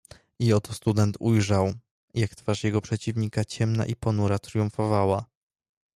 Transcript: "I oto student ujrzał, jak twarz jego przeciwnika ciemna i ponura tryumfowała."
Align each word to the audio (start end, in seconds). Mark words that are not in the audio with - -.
"I 0.39 0.53
oto 0.53 0.73
student 0.73 1.15
ujrzał, 1.19 1.73
jak 2.13 2.35
twarz 2.35 2.63
jego 2.63 2.81
przeciwnika 2.81 3.45
ciemna 3.45 3.85
i 3.85 3.95
ponura 3.95 4.39
tryumfowała." 4.39 5.25